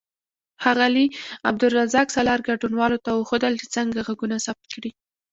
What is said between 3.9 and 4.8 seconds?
غږونه ثبت